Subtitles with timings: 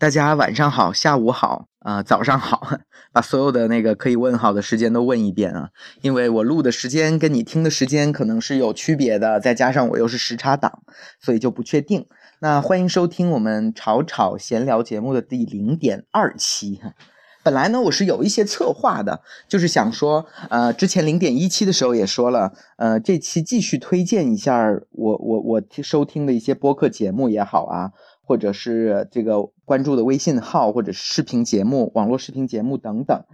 [0.00, 2.66] 大家晚上好，下午好啊、早上好，
[3.12, 5.68] 把所有的那个可以问好的时间都问一遍啊，
[6.00, 10.82] 因为我录的时间跟你听的时间可能是有区别的，再加上我又是时差党，
[11.20, 12.06] 所以就不确定。
[12.38, 16.80] 那欢迎收听我们吵吵闲聊节目的第零点二期。
[17.42, 27.92] 本来呢，我是有一些策划的，就是想说，呃，之前零点一期的时候也说了，呃，这期继续推荐一下我我我收听的一些播客节目也好啊，
[28.30, 33.24] 或者是这个关注的微信号，或者视频节目、网络视频节目等等，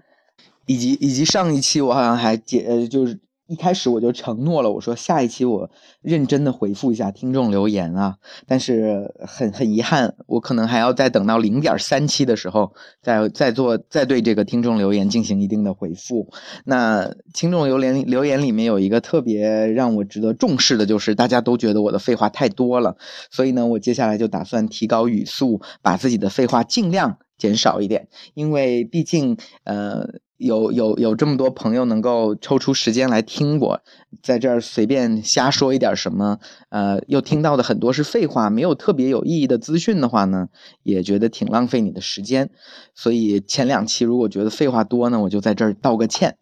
[0.64, 3.20] 以及以及上一期我好像还解呃就是。
[3.46, 5.70] 一开始我就承诺了，我说下一期我
[6.02, 16.28] 认真的回复一下听众留言啊，但是很很遗憾，我可能还要再等到零点三期的时候，再再做再对这个听众留言进行一定的回复。
[16.64, 22.96] 那听众留言留言里面有一个特别让我值得重视的，就是大家都觉得我的废话太多了，
[23.30, 30.20] 所以呢，我接下来就打算提高语速，把自己的废话尽量减少一点，因为毕竟呃。
[30.38, 33.80] 有有有这么多朋友能够抽出时间来听我
[34.22, 40.48] 在这儿随便瞎说一点什么，呃，又听到的很多是废话，没有特别有意义的资讯的话呢，
[40.82, 42.50] 也觉得挺浪费你的时间。
[42.94, 46.36] 所以前两期如果觉得废话多呢，我就在这儿道个歉。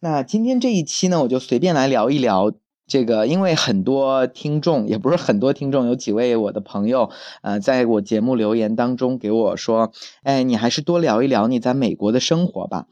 [0.00, 2.50] 那今天这一期呢，我就随便来聊一聊
[2.86, 7.10] 这个，因为很多听众也不是很多听众，有几位我的朋友，
[7.42, 12.86] 呃，在我节目留言当中给我说，哎，你还是多聊一聊你在美国的生活吧。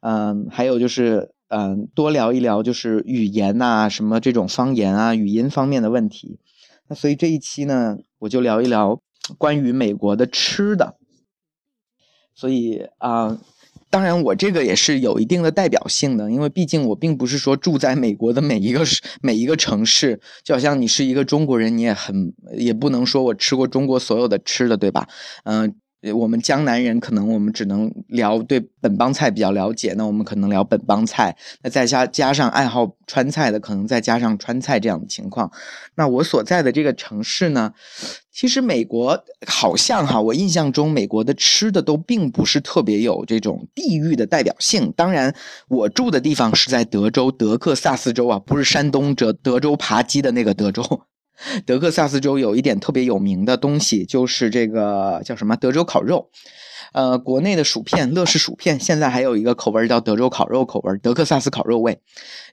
[0.00, 6.38] 嗯，还有就是，嗯，多聊一聊就是语言呐、什么这种方言啊、语音方面的问题。
[6.86, 9.00] 那所以这一期呢，我就聊一聊
[9.38, 10.96] 关于美国的吃的。
[12.34, 13.38] 所以啊、
[13.90, 18.84] 当然我这个也是有一定的代表性的，因为毕竟我并不是说住在美国的每一个
[19.22, 25.08] 每一个城市，就好像你是一个中国人，你也很也不能说我吃过中国所有的吃的，对吧？
[25.44, 25.74] 嗯、
[26.14, 35.50] 我们江南人可能我们只能聊对本帮菜比较了解，那我们可能聊本帮菜，那再加加上爱好川菜的，可能再加上川菜这样的情况。
[35.96, 37.72] 那我所在的这个城市呢，
[38.30, 44.92] 其实美国好像哈，我印象中美国的吃的都并不是特别有这种地域的代表性。
[44.96, 45.34] 当然，
[45.68, 50.82] 我住的地方是在德州德克萨斯州啊，不是山东德德州扒鸡的那个德州。
[51.66, 56.30] 德克萨斯州有一点特别有名的东西，就是这个叫什么德州烤肉。
[56.94, 62.00] 呃，国内的薯片乐事薯片现在还有一个口味叫德州烤肉口味，德克萨斯烤肉味。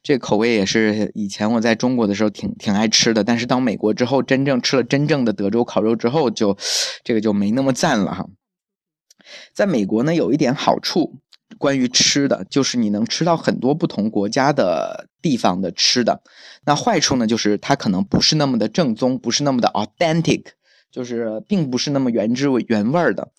[0.04, 6.60] 这口味也是以前我在中国的时候挺挺爱吃的，但是到美国之后，真正吃了真正的德州烤肉之后就，就
[7.06, 8.28] 这个就没那么赞了哈。
[9.54, 11.16] 在美国呢，有一点好处，
[11.58, 16.22] 关于吃的，就是你能吃到很多不同国家的地方的吃的。
[16.66, 20.46] 那坏处呢，就是它可能不是那么的正宗，不是那么的 authentic，
[20.92, 23.30] 就是并不是那么原汁原味的。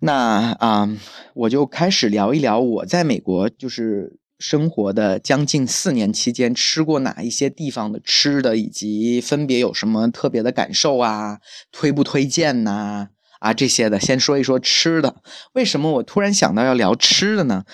[0.00, 0.88] 那啊、
[1.34, 11.40] 我就开始聊一聊我在美国就是生活的将近四年期间吃过哪一些地方的吃的，以及分别有什么特别的感受啊，
[11.72, 13.08] 推不推荐呐、
[13.46, 15.16] 啊这些的，先说一说吃的。
[15.52, 17.64] 为什么我突然想到要聊吃的呢？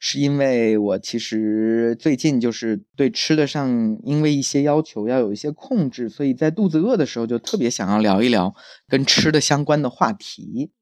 [0.00, 8.52] 是因为我其实最近就是对吃的上，因为一些要求要有一些控制，所以在肚子饿的时候就特别想要聊一聊
[8.88, 10.72] 跟吃的相关的话题。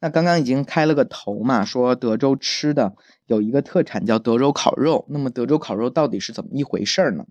[0.00, 2.94] 那刚刚已经开了个头嘛，说德州吃的
[3.26, 5.06] 有一个特产叫德州烤肉。
[5.08, 7.24] 那么德州烤肉到底是怎么一回事儿呢？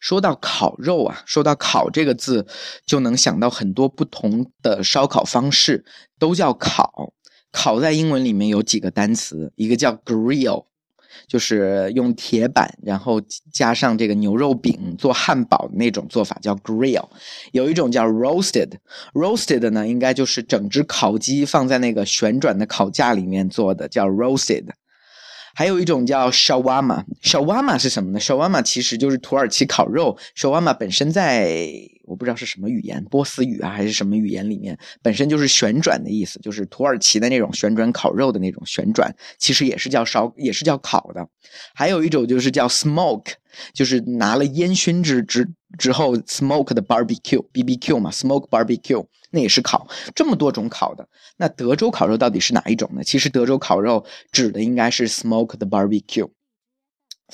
[0.00, 2.46] 说到烤肉啊，说到烤这个字，
[2.86, 5.84] 就能想到很多不同的烧烤方式，
[6.18, 7.12] 都叫烤。
[7.52, 10.64] 烤在英文里面有几个单词，一个叫 grill，
[11.28, 13.20] 就是用铁板，然后
[13.52, 17.08] 加上这个牛肉饼做汉堡那种做法叫 grill。
[17.52, 24.64] 有一种叫 roasted，roasted 呢应该就是整只烤鸡放在那个旋转的烤架里面做的，叫 roasted。
[25.54, 30.16] 还有一种叫 shawarma，shawarma 是什么呢？shawarma 其实就是土耳其烤肉。
[30.36, 31.64] shawarma 本身在
[32.04, 41.26] 我不知道是什么语言，波斯语啊还是什么语言里面，本身就是旋转的意思，就是土耳其的那种旋转烤肉的那种旋转，其实也是叫烧，也是叫烤的。
[41.74, 43.32] 还有一种就是叫 smoke，
[43.72, 45.48] 就是拿了烟熏之之
[45.78, 51.08] 之后 smoke 的 barbecue，BBQ 嘛，smoke barbecue 那也是烤，这么多种烤的。
[51.36, 53.02] 那德州烤肉到底是哪一种呢？
[53.02, 56.28] 其实德州烤肉指的应该是 smoke 的 barbecue。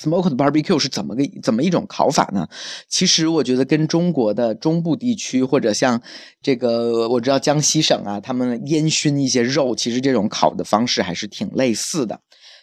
[0.00, 2.48] smoke 的 barbecue 是怎么个怎么一种烤法呢？
[2.88, 6.00] 其实我觉得跟中国的中部地区或者像
[6.40, 12.20] 这个我知道江西省啊，他们烟熏一些肉，其实这种烤的方式还是挺类似的。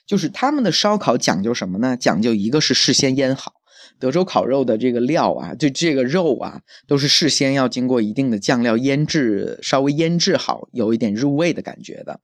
[0.07, 1.97] 就是他们的烧烤讲究什么呢？
[1.97, 3.55] 讲究一个是事先腌好，
[3.99, 12.19] 德州烤肉的这个料啊，就这个肉啊，都是事先要经过一定的酱料腌制，稍微腌制好，有一点入味的感觉的。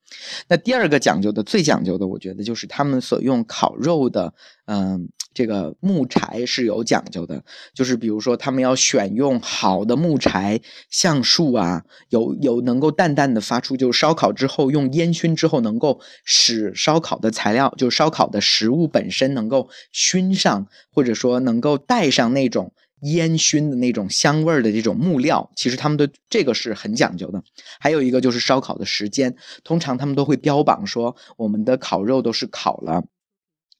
[0.48, 4.34] 那第二个讲究的，最讲究的，我觉得就是他们所用烤肉的，
[4.66, 5.10] 嗯。
[5.34, 7.44] 这个木柴是有讲究的，
[7.74, 27.44] 就是比如说他们要选用好的木柴，橡树啊，有有能够淡淡的发出，就是烧烤之后用烟熏之后，能够使烧烤的材料，就烧烤的食物本身能够熏上，或者说能够带上那种烟熏的那种香味儿的这种木料，其实他们的这个是很讲究的。
[27.80, 33.04] 还有一个就是烧烤的时间，通常他们都会标榜说，我们的烤肉都是烤了。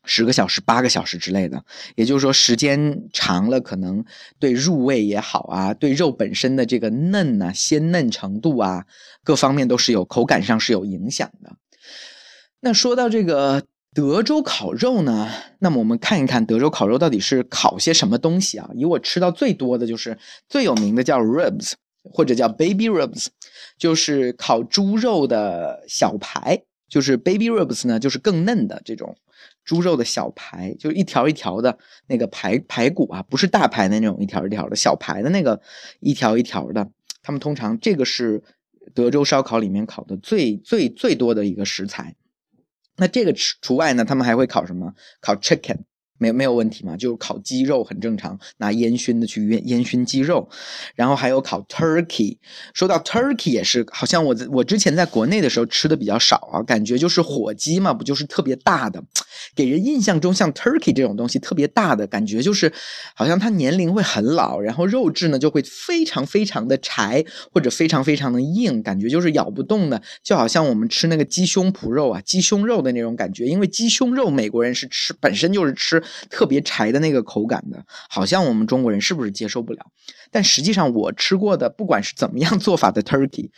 [0.06, 1.64] 十个小时、八个小时之类的，
[1.96, 4.04] 也就是说，时间长了，可能
[4.38, 8.86] 对入味也好啊，对肉本身的这个嫩啊、鲜嫩程度啊，
[9.24, 11.56] 各方面都是有口感上是有影响的。
[12.60, 13.64] 那说到这个
[13.94, 15.30] 德州烤肉呢，
[15.60, 18.70] 那么我们看一看德州烤肉到底是烤些什么东西啊？
[18.76, 20.18] 以我吃到最多的就是
[20.50, 21.74] 最有名的叫 ribs，
[22.04, 23.28] 或者叫 baby ribs，
[23.78, 29.16] 就是烤猪肉的小排，就是 baby ribs 呢，就是更嫩的这种。
[29.64, 31.78] 猪肉的小排，就一条一条的
[32.08, 35.62] 那个排排骨啊，不是大排的那种一条一条的小排的那个
[36.00, 36.90] 一条一条的。
[37.22, 38.44] 他们通常这个是
[38.94, 42.16] 德州烧烤里面烤的最最最多的一个食材。
[42.98, 44.94] 那这个除除外呢，他们还会烤什么？
[45.22, 45.80] 烤 chicken。
[46.24, 46.96] 没没有问题嘛？
[46.96, 50.48] 就是烤鸡肉很正常，拿烟熏的去烟烟熏鸡肉，
[50.96, 52.38] 然后还有烤 turkey。
[52.74, 59.04] 说到 turkey 也是，好像我我之前在国内的时候吃的比较少啊，感觉就是火鸡嘛，不就是特别大的，
[59.54, 62.72] 给人印象中像 turkey 这种东西特别大的感觉，就是
[63.16, 76.02] 好像它年龄会很老，然后肉质呢就会非常非常的柴或者非常非常的硬，感觉就是咬不动的，就好像我们吃那个鸡胸脯肉啊，鸡胸肉的那种感觉，因为鸡胸肉美国人是吃本身就是吃。
[76.30, 79.86] 特别柴的那个口感的，好像我们中国人是不是接受不了？
[80.32, 83.50] 但实际上我吃过的，不管是怎么样做法的 turkey。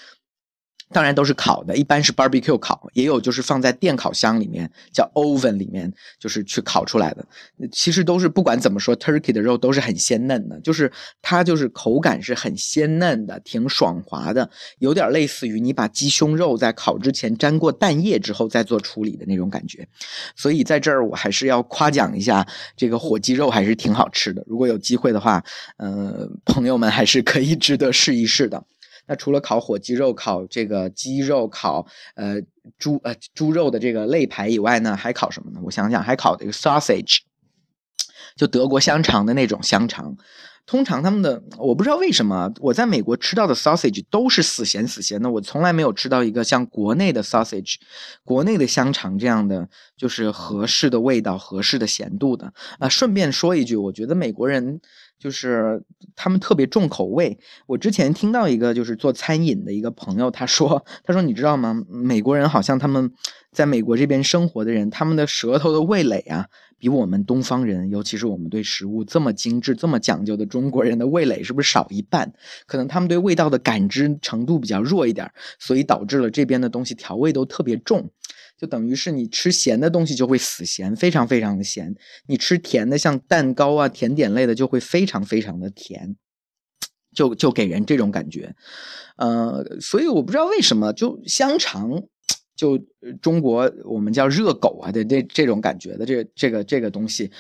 [0.96, 7.28] 当然都是烤的，一般是 barbecue 烤，也有就是放在电烤箱里面，叫 oven 里面，就是去烤出来的。
[7.70, 10.90] 其实都是不管怎么说，turkey 的肉都是很鲜嫩的，就是
[11.22, 14.50] 它就是口感是很鲜嫩的，挺爽滑的，
[14.80, 19.86] 有点类似于你把鸡胸肉在烤之前沾过蛋液之后再做处理的那种感觉。
[20.34, 22.48] 所以在这儿我还是要夸奖一下
[22.78, 24.42] 这个火鸡肉，还是挺好吃的。
[24.48, 25.44] 如果有机会的话，
[25.76, 28.64] 呃，朋友们还是可以值得试一试的。
[29.08, 31.86] 那除了烤火鸡肉、烤这个鸡肉、烤
[32.16, 32.42] 呃
[32.78, 35.60] 猪呃猪肉的这个肋排以外呢，还烤什么呢？
[35.64, 37.20] 我想想，还烤这个 sausage，
[38.36, 40.18] 就德国香肠的那种香肠。
[40.66, 47.76] 通常他们的我不知道为什么，我在美国吃到的 sausage 都是死咸死咸的，我从来没有吃到一个像国内的 sausage，
[48.24, 52.54] 国内的香肠这样的就是合适的味道、合适的咸度的。
[52.80, 54.82] 啊，顺便说一句，我觉得美国人。
[55.18, 55.82] 就是
[56.14, 57.40] 他们特别重口味。
[57.68, 61.74] 我之前听到一个就是做餐饮的一个朋友，他说：“他说你知道吗？
[61.88, 63.10] 美国人好像他们
[63.50, 72.34] 在美国这边生活的人，他们的舌头的味蕾啊，比我们东方人，尤其是我们对食物这么精致、这么讲究的中国人的味蕾，是不是少一半？
[72.68, 78.12] 可能他们对味道的感知程度比较弱一点，所以导致了这边的东西调味都特别重。”
[78.58, 81.94] 就等于是你吃咸的东西就会死咸，非常非常的咸；
[82.26, 86.16] 你吃甜的，像蛋糕啊、甜点类的，就会非常非常的甜，
[87.14, 88.56] 就就给人这种感觉。
[89.18, 92.04] 呃，所以我不知道为什么，就香肠，
[92.56, 92.80] 就
[93.22, 97.32] 中国我们叫热狗啊的这这种感觉的这这个这个东西，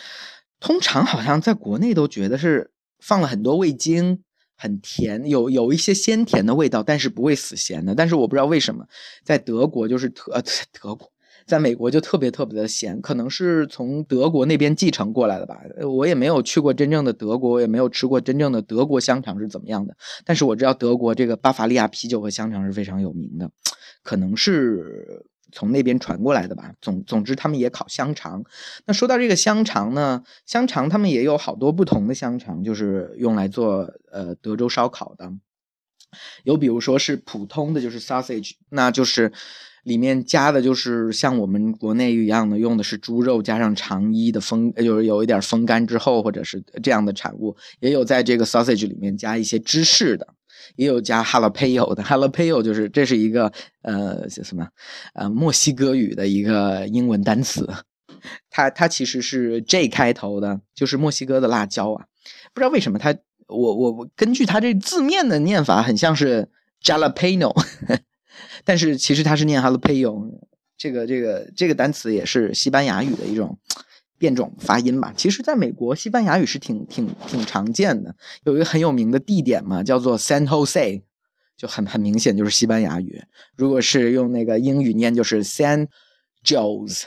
[0.59, 4.21] 通常好像在国内都觉得是放了很多味精。
[4.57, 7.93] 很甜，有有一些鲜甜的味道，但是不会死咸的。
[7.93, 8.87] 但是我不知道为什么，
[9.21, 10.41] 在德国就是特呃
[10.71, 11.11] 德国，
[11.45, 15.59] 在美国就特别特别的咸，可能是从德国那边继承过来的吧。
[15.87, 19.95] 我也没有去过真正的德国，我也没有吃过真正的德国香肠是怎么样的。
[20.25, 23.49] 但是我知道德国这个巴伐利亚啤酒和香肠是非常有名的，
[24.03, 25.25] 可能是。
[25.51, 26.73] 从那边传过来的吧。
[26.81, 28.43] 总总之，他们也烤香肠。
[28.85, 35.31] 那说到这个香肠呢，香肠他们也有好多不同的香肠，就是用来做呃德州烧烤的。
[36.43, 39.31] 有比如说是普通的，就是 sausage，那就是
[39.85, 47.55] 里面加的就是像我们国内一样的，用的是猪肉加上肠衣的风，就是有一点风干之后或者是这样的产物。
[47.79, 50.27] 也有在这个 sausage 里面加一些芝士的。
[50.77, 53.51] 也有加 jalapeno 的 jalapeno 就是这是一个
[53.83, 54.67] 呃什么
[55.13, 57.69] 呃墨西哥语的一个英文单词，
[58.49, 62.05] 它它其实是 J 开头的，就是墨西哥的辣椒啊。
[62.53, 63.15] 不知道为什么它
[63.47, 66.49] 我我我根据它这字面的念法很像是
[66.83, 67.53] jalapeno，
[68.65, 70.39] 但是其实它是念 jalapeno。
[70.77, 73.57] 这个这个这个单词也是西班牙语的一种
[74.17, 75.13] 变种发音吧。
[75.15, 78.13] 其实，在美国，西班牙语是挺挺挺常见的。
[78.43, 81.01] 有一个很有名的地点嘛，叫做 San Jose，
[81.55, 83.23] 就很很明显就是西班牙语。
[83.55, 85.87] 如果是用那个英语念，就是 San
[86.43, 87.03] Jose，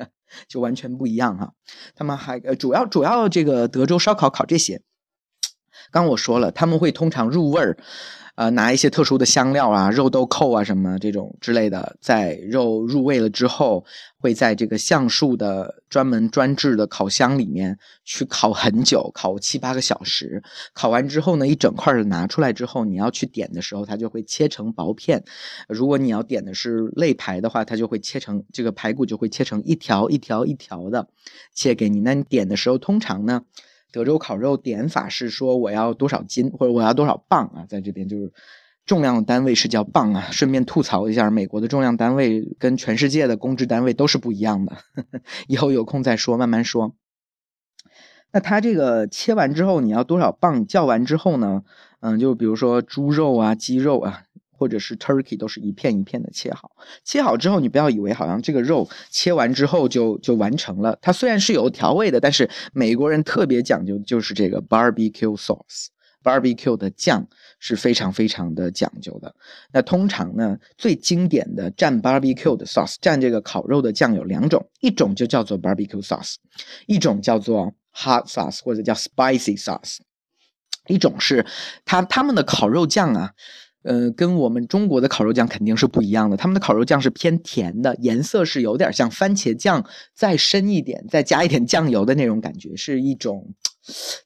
[0.48, 1.52] 就完全不一样哈。
[1.94, 4.80] 他们还呃，主要主要这个德州烧烤烤这些。
[5.90, 7.76] 刚我说了，他们会通常入味儿。
[8.34, 13.84] 呃，拿一些特殊的香料啊，肉豆蔻啊，什么这种之类的，在肉入味了之后，
[14.18, 20.42] 会在这个橡树的专门专制的烤箱里面去烤很久，烤七八个小时。
[20.72, 25.22] 烤完之后呢，一整块的拿出来之后，你要去点的时候，它就会切成薄片。
[25.68, 31.06] 如果你要点的是肋排的话，它就会切成这个排骨就会切成一条一条一条的
[31.54, 32.00] 切给你。
[32.00, 33.42] 那你点的时候，通常呢？
[33.92, 38.32] 德州烤肉点法是说我要多少斤或者我要多少磅啊，在这边就是
[38.84, 40.28] 重量的单位是叫磅啊。
[40.32, 44.78] 顺便吐槽一下，美国的重量单位跟全世界的公制单位都是不一样的。
[45.46, 46.96] 以后有空再说，慢慢说。
[48.32, 50.66] 那它这个切完之后你要多少磅？
[50.66, 51.62] 叫完之后呢？
[52.00, 54.24] 嗯，就比如说猪肉啊、鸡肉啊。
[54.62, 56.70] 或者是 turkey 都是一片一片的切好，
[57.02, 60.96] 切好之后你不要以为好像这个肉切完之后就就完成了。
[61.02, 67.26] 它虽然是有调味的，但是美国人特别讲究就是这个 barbecue sauce，barbecue 的酱
[67.58, 69.34] 是非常非常的讲究的。
[69.72, 76.36] 那通常呢，最经典的蘸 barbecue 的 sauce，蘸这个烤肉的酱有两种，一种就叫做 barbecue sauce，
[76.86, 79.96] 一种叫做 hot sauce 或者叫 spicy sauce。
[80.86, 81.44] 一种是
[81.84, 83.32] 他他们的烤肉酱啊。
[83.82, 86.36] 呃，跟我们中国的烤肉酱肯定是不一样的。
[86.36, 89.84] 他们的烤肉酱是偏甜的，颜色是有点像番茄酱
[90.14, 93.54] 再深一点，再加一点酱油的那种感觉，是一种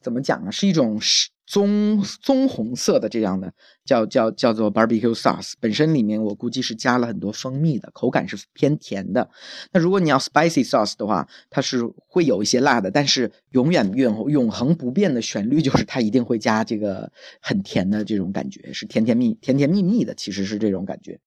[0.01, 0.53] 怎么讲呢？
[0.53, 1.29] 是一种是。
[1.49, 9.31] 棕棕红色的这样的叫叫叫做 barbecue sauce，本身里面我估计是加了很多蜂蜜的，口感是偏甜的。
[9.71, 21.21] 那如果你要 spicy sauce 的话，它是会有一些辣的，但是永远永永恒不变的旋律 就是它一定会加这个很甜的这种感觉，是甜甜蜜甜甜蜜蜜的，其实是这种感觉。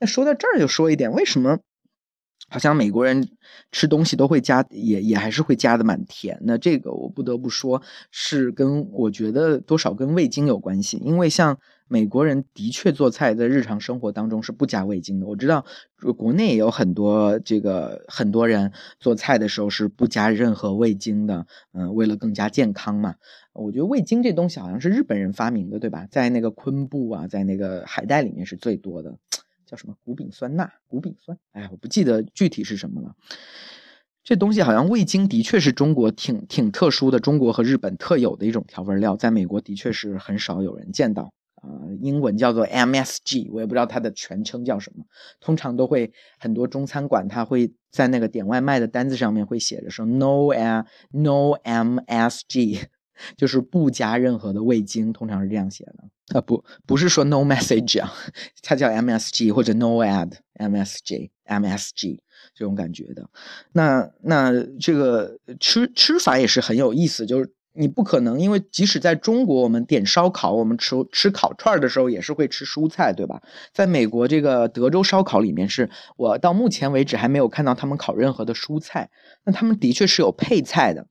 [0.00, 1.60] 那说到这儿就说一点，为什么？
[2.48, 3.28] 好像美国人
[3.70, 6.58] 吃东西都会加，也也还是会加的蛮甜的。
[6.58, 7.80] 这个我不得不说，
[8.10, 10.96] 是跟我觉得多少跟味精有关系。
[11.04, 15.26] 因为像美国人的确做菜在日常生活当中是不加味精的。
[15.26, 15.64] 我知道
[16.16, 21.46] 国内也有很多这个很多人做菜的时候是不加任何味精的。
[21.72, 23.14] 嗯，为了更加健康嘛。
[23.52, 26.06] 我觉得味精这东西好像是日本人发明的，对吧？
[26.10, 29.16] 在那个昆布啊，在那个海带里面是最多的。
[29.70, 30.68] 叫什么谷丙酸钠？
[30.88, 33.14] 谷丙酸，哎，我不记得具体是什么了。
[34.24, 41.70] 这东西好像味精的确是中国挺挺特殊的，中国和日本特有的一种调味料，在美国的确是很少有人见到啊。
[42.00, 45.04] 英文叫做 MSG，我也不知道它的全称叫什么。
[45.38, 52.86] 通常都会很多中餐馆，它会在那个点外卖的单子上面会写着说 No M No MSG。
[53.36, 58.12] 就是不加任何的味精，通常是这样写的啊，不不是说 no message 啊，
[58.62, 62.18] 它叫 MSG 或者 no add MSG MSG
[62.54, 63.28] 这种感觉的。
[63.72, 73.42] 那那这个吃吃法也是很有意思，就是你不可能，因为即使在中国，我们点烧烤，我们吃吃烤串的时候也是会吃蔬菜，对吧？
[73.72, 79.10] 在美国这个德州烧烤里面，是我到目前为止还没有看到他们烤任何的蔬菜，
[79.44, 81.06] 那他们的确是有配菜的。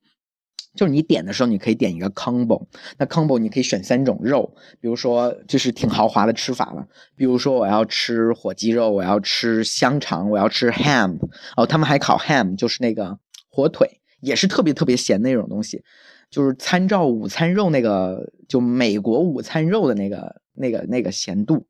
[0.75, 6.87] 就是你点的时候，你可以点一个 combo，那 combo 你可以选三种肉，比如说就是挺豪华的吃法了。
[7.15, 11.17] 比如说我要吃火鸡肉，我要吃香肠，我要吃 ham，
[11.57, 13.17] 哦，他们还烤 ham，就是那个
[13.49, 15.83] 火腿，也是特别特别咸的那种东西，
[16.29, 21.65] 就是参照午餐肉那个，就美国午餐肉的那个那个那个咸度，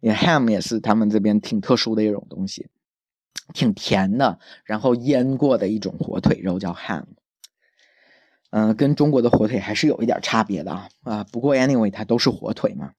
[0.00, 2.68] 也 ham 也是他们这边挺特殊的一种东西，
[3.52, 7.04] 挺甜的，然后腌过的一种火腿肉叫 ham。
[8.50, 11.24] 嗯，跟中国的火腿还是有一点差别的啊啊！
[11.24, 12.92] 不过 anyway，它都是火腿嘛。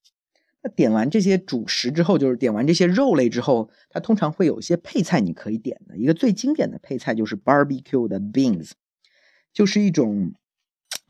[0.64, 5.98] 那点完这些主食之后，就是点完这些肉类之后，它通常会有一些配菜你可以点的。
[5.98, 8.72] 一个最经典的配菜就是 barbecue 的 beans，
[9.54, 10.34] 就是一种。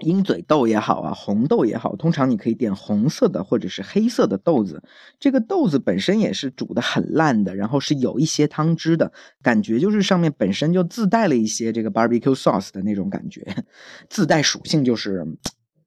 [0.01, 4.84] 鹰嘴豆也好啊，红豆也好，通常你可以点红色的或者是黑色的豆子。
[5.20, 13.46] 这个豆子本身也是煮的很烂的，然后是有一些汤汁的感觉，就是上面本身就自带了一些这个 barbecue sauce 的那种感觉，
[14.10, 15.25] 自带属性就是。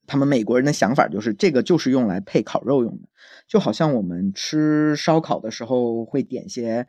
[0.06, 3.08] 他们美国人的想法就是，这个就是用来配烤肉用的，
[3.48, 6.86] 就好像我们吃烧烤的时候会点些，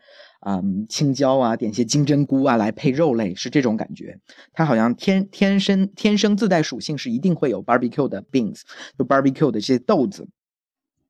[0.47, 4.19] 嗯，青椒啊，点些金针菇啊来配肉类，是这种感觉。
[4.53, 8.61] 它好像天天生天生自带属性是一定会有 barbecue 的 beans，
[8.95, 10.27] 就 barbecue 的这些豆子。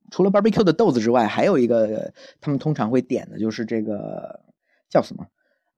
[0.10, 4.40] 除了 barbecue 的豆子之外，还有一个他们通常会点的就是这个
[4.90, 5.26] 叫什么？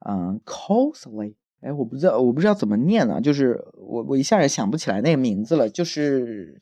[0.08, 6.62] 嗯，coleslaw 哎，我不知道，我不知道怎么念啊，就是我我一下也想不起来那个名字了，就是。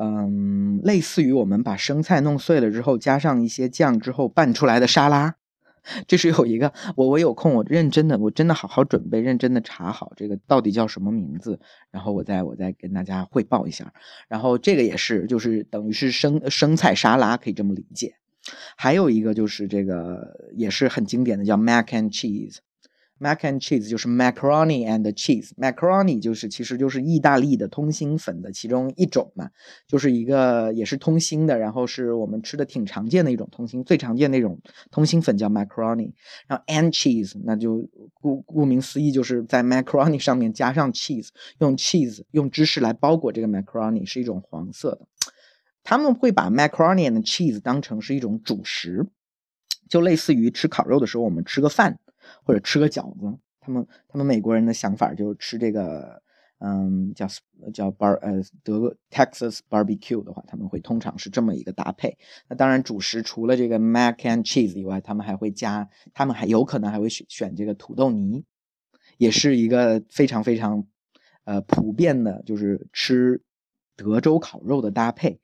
[0.00, 5.34] 嗯，类似于我们把生菜弄碎了之后，加上一些酱之后拌出来的沙拉，
[6.06, 13.92] 这是有一个我我有空我认真的我真的好好准备，认真的查好这个到底叫什么名字，然后我再我再跟大家汇报一下。
[14.28, 18.14] 然后这个也是就是等于是生生菜沙拉，可以这么理解。
[18.76, 22.58] 还有一个就是这个也是很经典的叫 mac and cheese。
[23.20, 29.50] Mac and cheese 就是 macaroni and cheese，macaroni 就是其实就是意大利的通心粉的其中一种嘛，
[29.88, 34.60] 就是一个也是通心的，然后是我们吃的挺常见的一种通心，最常见的那种
[34.92, 36.12] 通心粉叫 macaroni，
[36.46, 45.08] 然后 and cheese 那就顾顾名思义就是在 macaroni 上面加上 cheese，用 cheese 用芝士来包裹这个 macaroni 是一种黄色的，
[45.82, 49.08] 他们会把 macaroni and cheese 当成是一种主食，
[49.88, 51.98] 就类似于吃烤肉的时候我们吃个饭。
[52.44, 56.22] 或者吃个饺子，他们他们美国人的想法就是吃这个，
[56.58, 57.26] 嗯，叫
[57.72, 62.16] 叫 bar 呃德 Texas barbecue 的话，他们会通常是这么一个搭配。
[62.48, 68.44] 那当然主食除了这个 mac and cheese 以外，他们还会加，他们还有可能还会选选这个土豆泥，
[69.18, 70.86] 也是一个非常非常
[71.44, 73.42] 呃普遍的，就是吃
[73.96, 75.40] 德州烤肉的搭配。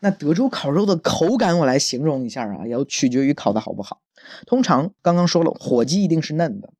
[0.00, 4.00] 那德州烤肉的口感，我来形容一下啊，要取决于烤的好不好。
[4.46, 6.72] 通常刚刚说了，火鸡一定是嫩的，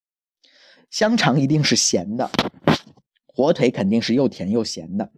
[0.90, 2.30] 香肠一定是咸的，
[3.26, 5.10] 火腿肯定是又甜又咸的。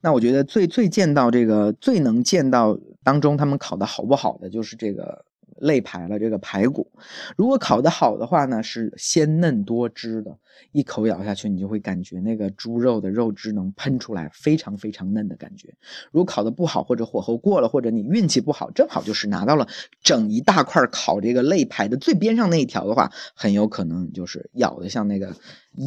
[0.00, 5.24] 那我觉得最最见到这个最能见到当中他们烤的好不好的，就是这个。
[5.62, 6.90] 肋排了这个排骨，
[7.36, 10.36] 如果烤得好的话呢，是鲜嫩多汁的，
[10.72, 15.72] 一口咬下去，你就会感觉那个猪肉的肉汁能喷出来，非常非常嫩的感觉。
[16.10, 19.68] 如果烤得不好，或者火候过了，或者你运气不好，正好就是拿到了
[20.02, 25.36] 整一大块烤这个肋排的最边上那一条的话，很有可能就是咬的像那个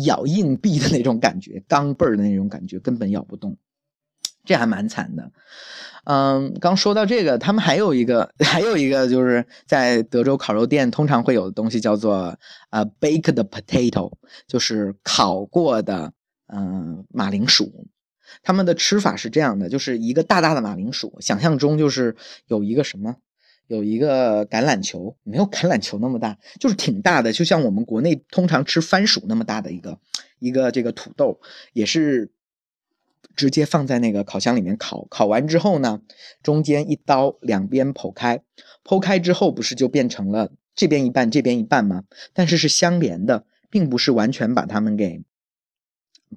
[0.06, 3.58] 咬硬币的那种感觉，钢镚儿的那种感觉，根本咬不动。
[4.48, 5.32] 这还蛮惨的，
[6.06, 12.38] 嗯，刚说到这个，他们还有一个， 还有一个就是在德州烤肉店通常会有的东西叫做
[12.70, 14.12] 呃 baked potato，
[14.48, 16.14] 就是烤过的
[16.48, 17.88] 嗯马铃薯。
[18.44, 22.16] 他们的吃法是这样的，就是一个大大的马铃薯，想象中就是
[22.48, 23.16] 有一个什么，
[23.66, 29.98] 有一个橄榄球，没有橄榄球那么大，就是挺大的，就像我们国内通常吃番薯那么大的一个
[30.38, 31.40] 一个这个土豆，
[31.74, 32.32] 也是。
[33.36, 36.02] 直接放在那个烤箱里面烤，烤完之后呢，
[36.44, 38.42] 中间一刀两边剖开，
[38.84, 42.04] 剖开之后不是就变成了这边一半这边一半吗？
[42.34, 45.24] 但是是相连的，并不是完全把它们给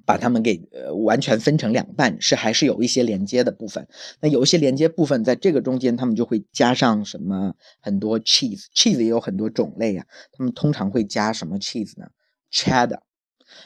[0.05, 3.87] 把它们给呃完全分成两半，是还是有一些连接的部分。
[4.21, 12.07] 那有一些连接部分在这个中间，他们就会加上什么很多 cheese，cheese 也有很多种类啊，他们通常会加什么 cheese 呢
[12.51, 12.99] ？cheddar。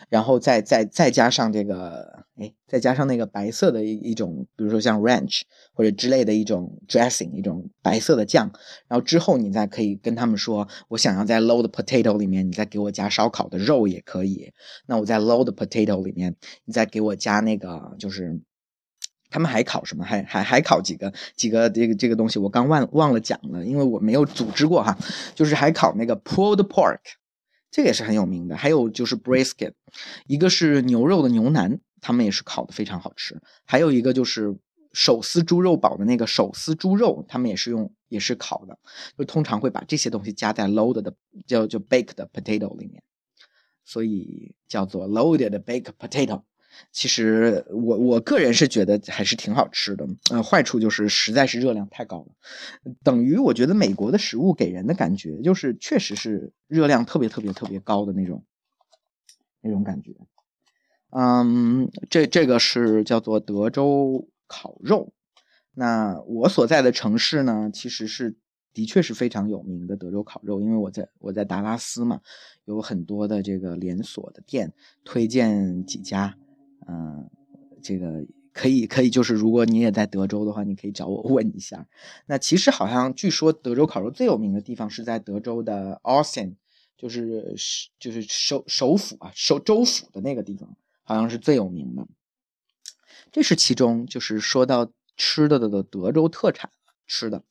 [0.09, 5.41] 然后再再再加上这个，哎，再加上那个白色的一一种，比如说像 ranch
[5.73, 8.51] 或者之类的一种 dressing，一种白色的酱。
[8.87, 14.51] 然后之后你再可以跟他们说，我想要在 load potato 里面，你再给我加烧烤的肉也可以。
[14.87, 18.39] 那我在 load potato 里面，你再给我加那个，就是
[19.29, 20.03] 他们还烤什么？
[20.03, 24.97] 还还还烤几个几个这个这个东西，我刚忘忘了讲了，因为我没有组织过哈，
[25.33, 26.99] 就是还烤那个 pulled pork。
[27.73, 29.73] 这个也是很有名的，还有就是 brisket，
[30.27, 33.41] 一个是牛肉的牛腩，他们也是烤的非常好吃。
[33.65, 34.55] 还有一个就是
[34.91, 38.77] 手撕猪肉堡的那个手撕猪肉，他们也是用也是烤的，
[39.17, 41.15] 就通常会把这些东西加在 loaded 的
[41.47, 43.01] 叫就 baked potato 里面，
[43.83, 46.43] 所以叫做 loaded baked potato。
[46.91, 58.43] 其实我我个人是觉得还是挺好吃的，呃，坏处就是实在是热量太高了，等于我觉得美国的食物给人的感觉就是确实是热量特别特别特别高的那种
[59.61, 60.15] 那种感觉。
[61.09, 65.13] 嗯，这这个是叫做德州烤肉。
[65.75, 68.35] 那我所在的城市呢，其实是
[68.73, 72.21] 的确是非常有名的德州烤肉，因为我在我在达拉斯嘛，
[72.65, 76.35] 有很多的这个连锁的店，推荐几家。
[76.87, 77.29] 嗯，
[77.81, 81.87] 这个可以可以，就是如果你也在德州的话，你可以找我问一下。
[82.25, 86.55] 那其实好像据说德州烤肉最有名的地方是在德州的 Austin，
[86.97, 87.55] 就是
[87.99, 92.07] 就是首首府啊，首州府的那个地方，好像是最有名的。
[93.31, 96.69] 这是其中就是说到吃的的德州特产
[97.07, 97.43] 吃的。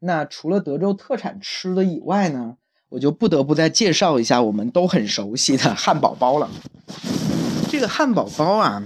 [0.00, 2.56] 那除了德州特产吃的以外呢，
[2.88, 6.50] 我就不得不再介绍一下我们都很熟悉的汉堡包了。
[7.70, 8.82] 这个汉堡包啊，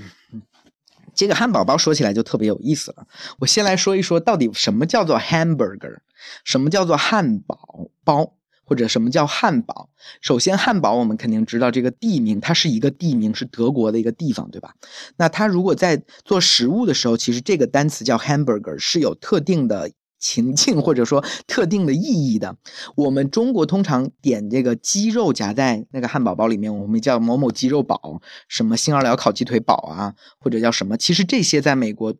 [1.15, 3.07] 这个汉堡包说起来就特别有意思了。
[3.39, 5.99] 我先来说一说，到底什么叫做 hamburger，
[6.45, 8.35] 什么叫做汉堡包？
[8.67, 9.91] 或者什么叫汉堡？
[10.23, 14.75] 首先，汉堡我们肯定知道这个地名，它是一个地名，是德国的一个地方，对吧？
[15.19, 19.91] 那它如果在做食物的时候，其实这个单词叫 hamburger 是有特定的
[20.25, 22.57] 情境或者说特定的意义的。
[22.97, 30.97] 我们中国通常点这个鸡肉夹在那个汉堡包里面，我们叫某某鸡肉堡，什么新奥尔良烤鸡腿堡啊，或者叫什么？
[30.97, 32.15] 其实这些在美国。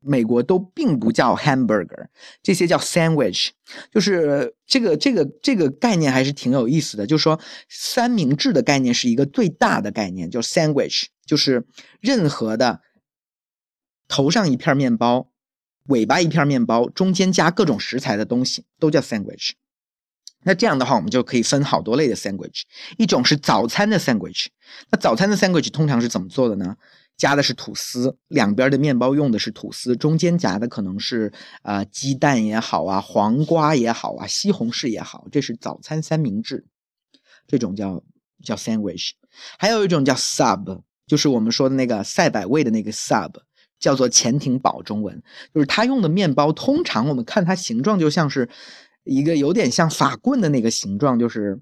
[0.00, 2.06] 美国都并不叫 hamburger，
[2.40, 3.48] 这些叫 sandwich，
[3.92, 7.04] 就是这个这个这个概念还是挺有意思的。
[7.04, 11.66] 就是说三明治的概念是一个最大的概念，叫 sandwich，就是
[12.00, 12.80] 任何的
[14.06, 15.30] 头上一片面包，
[15.88, 19.50] 尾巴一片面包，中间加各种食材的东西都叫 sandwich。
[20.44, 22.62] 那这样的话，我们就可以分好多类的 sandwich，
[22.96, 24.46] 一种是早餐的 sandwich。
[24.90, 26.76] 那早餐的 sandwich 通常是怎么做的呢？
[27.16, 36.64] 加的是吐司，两边的面包用的是吐司，中间夹的可能是啊鸡蛋也好啊，黄瓜也好啊，西红柿也好，这是早餐三明治，
[37.48, 38.04] 这种叫
[38.44, 39.10] 叫 sandwich。
[39.58, 43.32] 还有一种叫 sub，就是我们说的那个赛百味的那个 sub，
[43.78, 45.22] 叫做潜艇堡，中文
[45.54, 48.48] 就是它用的面包，通常我们看它形状就像是
[49.04, 51.60] 一个有点像法棍的那个形状，就是。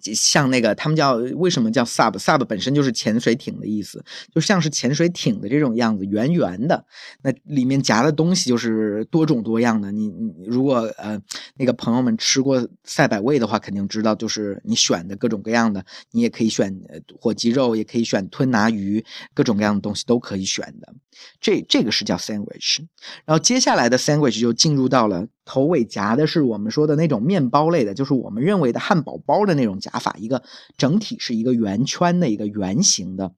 [0.00, 6.84] 像那个，他们叫为什么叫 sub？sub 本身就是潜水艇的意思，就像是潜水艇的这种样子，圆圆的。
[7.22, 9.90] 那里面夹的东西就是多种多样的。
[9.90, 11.20] 你你如果呃
[11.56, 16.80] 那个朋友们吃过赛百味的话，肯定知道，就是你选的各种各样的，你也可以选
[17.20, 20.94] 火鸡肉，也可以选吞拿鱼，各种各样的东西都可以选的。
[21.40, 22.78] 这这个是叫 sandwich。
[23.24, 25.26] 然后接下来的 sandwich 就进入到了。
[25.50, 30.42] 头尾夹的是我们说的那种面包类的，就是我们认为的汉堡包的那种夹法，一个
[30.76, 33.34] 整体是一个圆圈的一个圆形的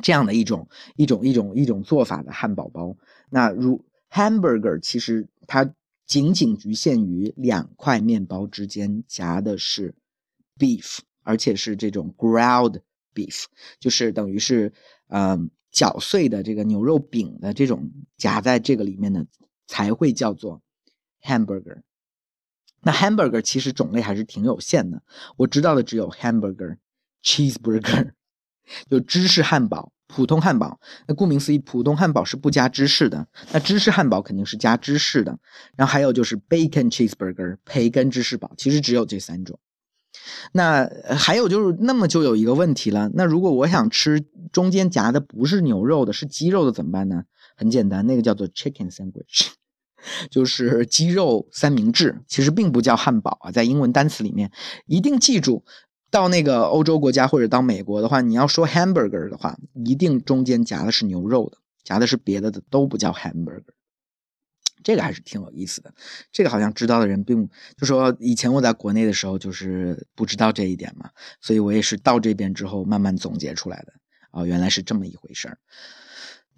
[0.00, 2.96] 这样的一种一种一种一种做法的汉堡包。
[3.28, 5.70] 那如 hamburger 其实它
[6.06, 9.94] 仅仅局限于两块面包之间夹的是
[10.58, 12.80] beef，而且是这种 ground
[13.14, 13.44] beef，
[13.78, 14.72] 就是等于是
[15.08, 19.26] 嗯搅碎的这个牛肉饼的这种夹在这个里面的
[19.66, 20.62] 才会叫做。
[21.22, 21.82] hamburger，
[22.82, 25.02] 那 hamburger 其实种类还是挺有限的。
[25.36, 26.76] 我知道的只有 hamburger、
[27.22, 28.12] cheeseburger，
[28.88, 30.78] 就芝士汉堡、普通汉堡。
[31.06, 33.26] 那顾名思义，普通汉堡是不加芝士的。
[33.52, 35.38] 那芝士汉堡肯定是加芝士的。
[35.76, 38.52] 然后还有就是 bacon cheeseburger，培根芝士堡。
[38.56, 39.58] 其实只有这三种。
[40.52, 43.10] 那还有就是，那么就有一个问题了。
[43.14, 47.24] 那如果我想吃中间夹的不是牛肉的，是鸡肉的怎么办呢？
[47.56, 49.48] 很简单，那个叫做 chicken sandwich。
[50.30, 54.50] 就是鸡肉三明治，其实并不叫汉堡啊，在英文单词里面，
[54.86, 55.64] 一定记住，
[56.10, 63.62] 到那个欧洲国家或者到美国的话，你要说 hamburger 的话，一定中间夹的是牛肉的，夹的是别的的都不叫 hamburger。
[64.84, 65.92] 这个还是挺有意思的，
[66.30, 73.92] 这个好像知道的人并就说以前我在国内的时候就是不知道这一点嘛，所以我也是到这边之后慢慢总结出来的
[74.30, 75.58] 啊，原来是这么一回事儿。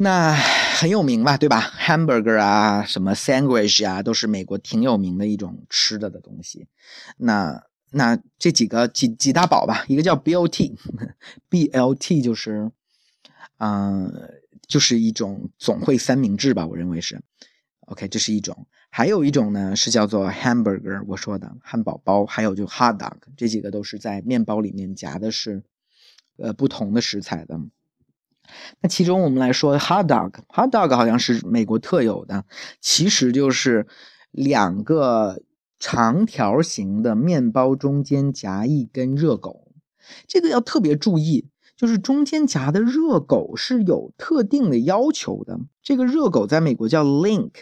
[0.02, 6.66] 那很有名吧，对吧？Hamburger 啊，什么 Sandwich 啊，都是美国挺有名的一种吃的的东西。
[7.18, 12.70] 那那这几个几几大宝吧，一个叫 BLT，BLT 就是，
[13.58, 14.10] 嗯，
[14.66, 17.20] 就是一种总会三明治吧，我认为是。
[17.80, 25.62] OK，这是一种，还有一种呢是叫做 Hamburger，我说的汉堡包，还有就 Hot Dog，这几个都是在面包里面夹的是，
[26.38, 27.60] 呃，不同的食材的。
[28.80, 32.44] 那其中我们来说，hot dog，hot dog 好像是美国特有的，
[32.80, 33.86] 其实就是
[34.30, 35.42] 两个
[35.78, 39.72] 长条形的面包中间夹一根热狗。
[40.26, 45.60] 这个要特别注意，就是中间夹的热狗是有特定的要求的。
[45.82, 47.52] 这个热狗在美国叫 link，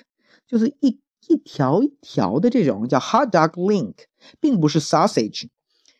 [0.47, 3.95] 就是一一条一条的这种叫 hot dog link，
[4.41, 5.49] 并不是 sausage。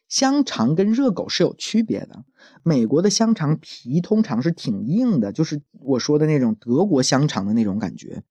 [0.09, 2.25] 香肠跟热狗是有区别的。
[2.63, 8.23] 美国的香肠皮通常是挺硬的，就是我说的那种德国香肠的那种感觉，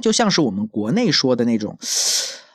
[0.00, 1.78] 就像是我们国内说的那种，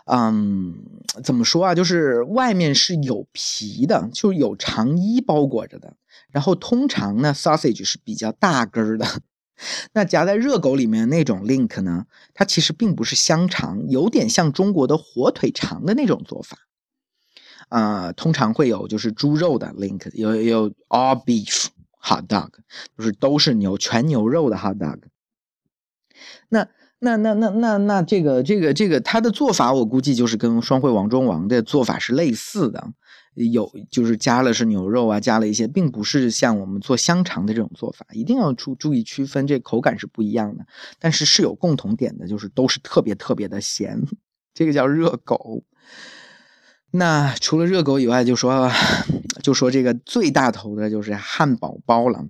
[0.06, 0.76] 嗯，
[1.24, 1.76] 怎么说啊？
[1.76, 5.96] 就是外面是有皮的，就是有肠衣包裹着的。
[6.32, 9.06] 然后通常呢，sausage 是比较大根的。
[9.94, 16.58] 那夹在热狗里面那种 link 呢，它其实并不是香肠，有点像中国的火腿肠的那种做法。
[17.70, 21.68] 啊，通常会有就是猪肉的 link，有有 all beef
[22.02, 22.50] hot dog，
[22.98, 25.00] 就是都是牛全牛肉的 hot dog。
[26.50, 26.68] 那
[27.00, 32.88] 那那那那那这个这个这个它的做法，我估计就是跟双汇王中王的做法是类似的，
[33.34, 40.66] 有就是加了是牛肉啊，加了一些，并不是像我们做香肠的这种做法，一定要注注意区分，这口感是不一样的，
[41.00, 44.02] 但是是有共同点的，就是都是特别特别的咸，
[44.54, 45.64] 这个叫热狗。
[46.92, 48.72] 那除了热狗以外，就说
[49.44, 52.26] 就说这个最大头的就是汉堡包了。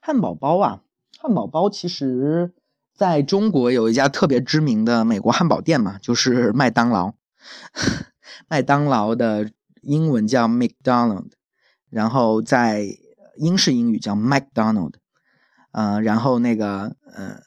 [0.00, 0.82] 汉堡包啊，
[1.18, 2.52] 汉堡包其实
[2.94, 7.14] 在中国有一家特别知名的美国汉堡店嘛，就是麦当劳。
[8.48, 11.30] 麦当劳的英文叫 McDonald，
[11.90, 12.86] 然后在
[13.36, 14.92] 英式英语叫 McDonald，
[15.72, 17.40] 呃，然后那个呃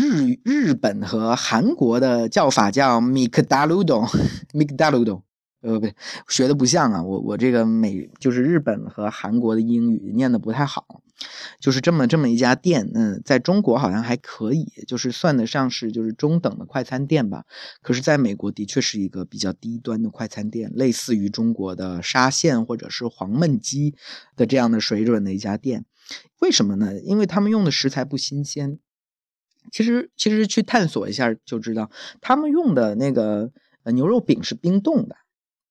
[0.00, 5.20] 日日本和韩国的叫法叫 McDonald，McDonald。
[5.62, 5.94] 呃，不对，
[6.26, 11.02] 学的不像啊，我我这个美就是日本和韩国的英语念的不太好，
[11.60, 17.44] 就是这么这么一家店，嗯，在中国好像还可以，就是算得上是就是中等的快餐店吧，
[17.82, 23.94] 可是在美国的确是一个比较低端的快餐店，类似于中国的沙县或者是黄焖鸡
[24.36, 25.84] 的这样的水准的一家店，
[26.38, 26.98] 为什么呢？
[27.02, 28.78] 因为他们用的食材不新鲜，
[29.70, 33.50] 其实其实去探索一下就知道，他们用的那个
[33.92, 35.16] 牛肉饼是冰冻的。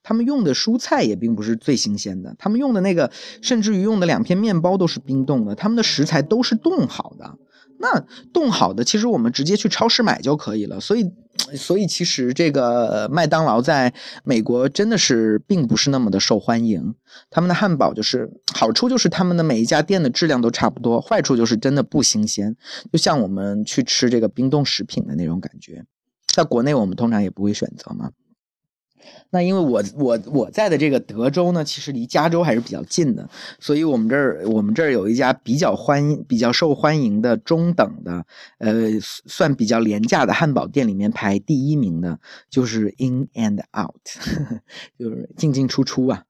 [0.01, 7.37] 他们用的蔬菜也并不是最新鲜的，他们用的那个，甚至于用的两片面包都是冰冻的，他们的食材都是冻好的。
[7.77, 7.99] 那
[8.33, 10.79] 冻好的，其实我们直接去超市买就可以了。
[10.79, 11.11] 所以，
[11.55, 16.95] 所以其实这个麦当劳在美国真的是并不是那么的受欢迎。
[17.29, 22.55] 他们的汉堡就是好处就是他们的每一家店的质量都差不多，坏处就是真的不新鲜，
[22.91, 25.85] 就像我们去吃这个冰冻食品的那种感觉。
[26.27, 28.11] 在国内我们通常也不会选择嘛。
[29.31, 38.25] 那因为我我我在的这个德州呢，其实离加州还是比较近的，所以我们这儿我们这儿有一家比较欢比较受欢迎的中等的，
[38.57, 44.01] 呃，算比较廉价的汉堡店里面排第一名的，就是 In and Out，
[44.97, 46.23] 就是进进出出啊。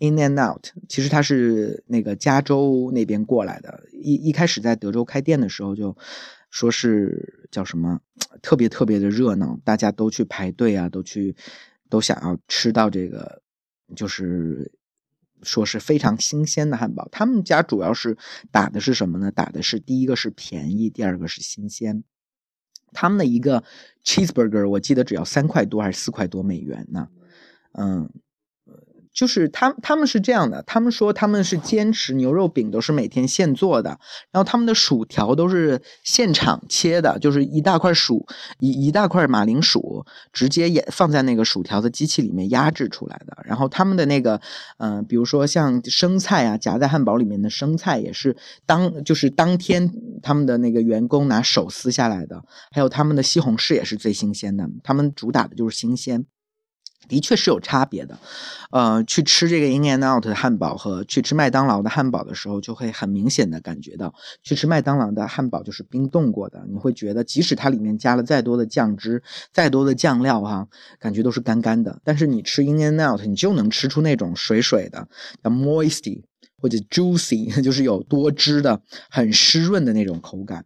[0.00, 5.96] In and Out，其实它是那个加州那边过来的，一一开始在德州开店的时候就
[6.50, 8.00] 说是叫什么
[8.42, 11.36] 特别特别的热闹，大家都去排队啊，都去。
[11.88, 13.42] 都想要吃到这个，
[13.94, 14.72] 就是
[15.42, 17.08] 说是非常新鲜的汉堡。
[17.10, 18.16] 他们家主要是
[18.50, 19.30] 打的是什么呢？
[19.30, 22.04] 打的是第一个是便宜，第二个是新鲜。
[22.92, 23.62] 他们的一个
[24.04, 27.08] cheeseburger 我记得只要三块多还是四块多美元呢？
[27.72, 28.10] 嗯。
[29.16, 33.98] 就是他他们是这样的，他们说他们是坚持牛肉饼都是每天现做的，
[34.30, 38.26] 然后他们的薯条都是现场切的，就是一大块薯
[38.60, 43.38] 一一大块马铃薯直接也放在那个薯条的机器里面压制出来的。
[43.46, 44.38] 然后他们的那个
[44.76, 49.90] 嗯，比如说像生菜啊，夹在汉堡里面的生菜也是当就是当天
[50.22, 56.26] 他们的那个员工拿手撕下来的，还有他们的西红柿也是最新鲜的，他们主打的就是新鲜。
[57.08, 58.18] 的确是有差别的，
[58.70, 72.00] 呃，去吃这个 In and Out 的汉堡和去吃麦当劳的汉堡的时候，就会很明显的感觉到，去吃麦当劳的汉堡就是冰冻过的，你会觉得即使它里面加了再多的酱汁、再多的酱料哈，感觉都是干干的。
[72.04, 75.08] 但是你吃 In and Out，你就能吃出那种水水的，
[75.42, 76.22] 叫 moisty
[76.60, 80.64] 或者 juicy， 就是有多汁的、很湿润的那种口感。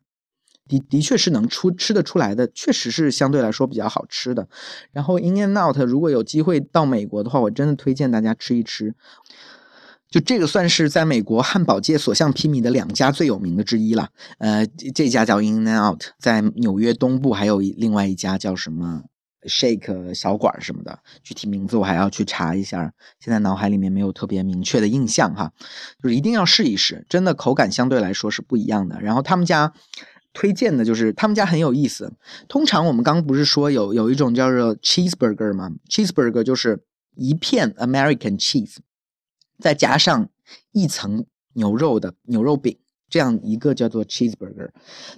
[0.78, 4.48] 的的确是能出吃得出来的，确实是相对来说比较好吃的。
[4.92, 8.94] 然后 In and Out 如果有机会到美国的话，我真的推荐大家吃一吃。
[10.08, 14.08] 就这个算是在美国汉堡界所向披靡的两家最有名的之一了。
[14.38, 19.02] 呃，这家叫 In and Out，在纽约东部还有另外一家叫什么
[19.42, 25.52] Shake 小馆什么的，具体名字我还要去查一下，现在脑海里面没有特别明确的印象哈。
[26.02, 29.00] 就是一定要试一试，真的口感相对来说是不一样的。
[29.00, 29.72] 然后他们家。
[30.32, 32.12] 推荐的就是他们家很有意思。
[32.48, 36.84] 通常我们刚不是说有有一种叫做 cheeseburger 吗？cheeseburger 就是
[37.16, 38.76] 一片 American cheese，
[39.58, 40.28] 再加上
[40.72, 44.70] 一层牛肉的牛肉饼，这样一个叫做 cheeseburger。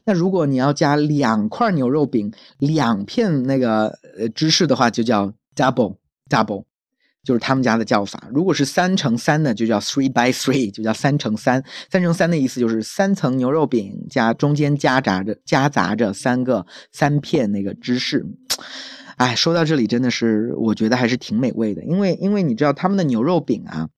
[0.04, 5.96] 那如果你要加两块牛肉饼、两片那个呃芝士的话，就叫 double
[6.28, 6.64] double。
[7.24, 11.62] 就是他们家的叫法，如果是三乘三的，就叫 three by three，就叫三乘三。
[11.90, 18.26] 三乘三的意思就是三层牛肉饼加中间夹杂着夹杂着三个三片那个芝士。
[19.18, 23.88] 哎，说到这里真的是我觉得还是挺美味的，因为因为你知道他们的牛肉饼啊，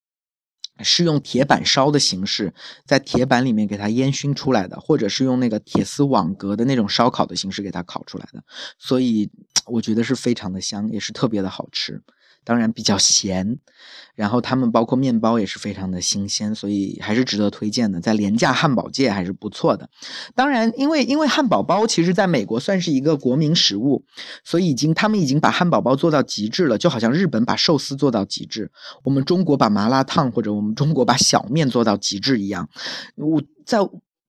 [0.82, 2.52] 是用铁板烧的形式
[2.84, 8.44] 在铁板里面给它烟熏出来的，或者是用那个铁丝网格的那种烧烤的形式给它烤出来的，
[8.78, 9.30] 所以
[9.64, 12.02] 我觉得是非常的香，也是特别的好吃。
[12.44, 13.58] 当然比较咸，
[14.14, 19.88] 然后他们包括面包也是非常的新鲜，所以还是值得推荐的，在廉价汉堡界还是不错的。
[20.34, 24.04] 当然，因为因为汉堡包其实在美国算是一个国民食物，
[24.44, 28.70] 所以已经他们已经把汉堡包做到极致了，就好像日本把寿司做到极致，
[29.02, 32.68] 我们中国把麻辣烫或者我们中国把小面做到极致一样。
[33.16, 33.78] 我在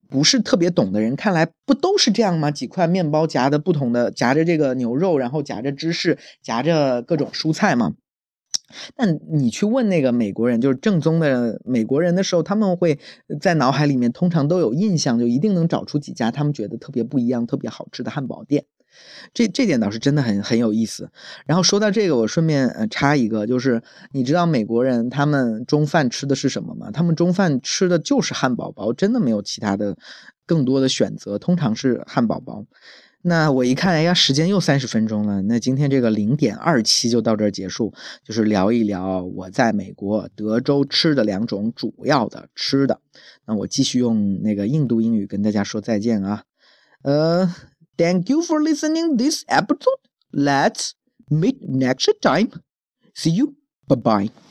[0.08, 2.52] 不是特别懂的人看来，不都是这样吗？
[2.52, 7.94] 几块面包夹的不同的夹着这个牛肉，然后夹着芝士，夹着各种蔬菜吗？
[8.96, 13.00] 但你去问那个美国人，就是正宗的美国人的时候，他们会
[13.40, 18.66] 在脑海里面通常都有印象，就一定能找出几家他们觉得特别不一样、特别好吃的汉堡店。
[19.34, 21.10] 这这点倒是真的很很有意思。
[21.46, 26.92] 然后说到这个，我顺便呃插一个，就是你知道美国人他们中饭吃的是什么吗？
[26.92, 29.98] 他们中饭吃的就是汉堡包，真的没有其他的
[30.46, 32.66] 更多的选择，通常是汉堡包。
[33.28, 35.42] 那我一看，哎呀，时间又三十分钟了。
[35.42, 37.92] 那今天这个零点二期就到这儿结束，
[38.24, 43.02] 就是聊一聊我在美国德州吃的两种主要的吃的。
[43.48, 46.44] 那我继续用那个印度英语跟大家说再见啊。
[47.02, 47.52] 呃
[47.98, 50.02] ，Thank you for listening this episode.
[50.32, 50.92] Let's
[51.28, 52.52] meet next time.
[53.16, 53.56] See you.
[53.88, 54.45] Bye bye.